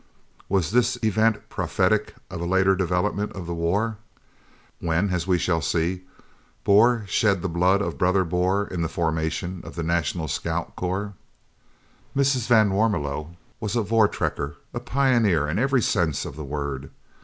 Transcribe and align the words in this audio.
Was 0.49 0.71
this 0.71 0.97
event 1.03 1.47
prophetic 1.47 2.15
of 2.31 2.41
a 2.41 2.45
later 2.45 2.75
development 2.75 3.33
of 3.33 3.45
the 3.45 3.53
war, 3.53 3.97
when, 4.79 5.11
as 5.11 5.27
we 5.27 5.37
shall 5.37 5.61
see, 5.61 6.01
Boer 6.63 7.05
shed 7.07 7.43
the 7.43 7.47
blood 7.47 7.83
of 7.83 7.99
brother 7.99 8.23
Boer 8.23 8.65
in 8.65 8.81
the 8.81 8.89
formation 8.89 9.61
of 9.63 9.75
the 9.75 9.83
National 9.83 10.27
Scouts 10.27 10.71
Corps? 10.75 11.13
Mrs. 12.17 12.47
van 12.47 12.71
Warmelo 12.71 13.35
was 13.59 13.75
a 13.75 13.83
"voor 13.83 14.07
trekker," 14.09 14.55
a 14.73 14.79
pioneer, 14.79 15.47
in 15.47 15.59
every 15.59 15.83
sense 15.83 16.25
of 16.25 16.35
the 16.35 16.45
word. 16.45 16.89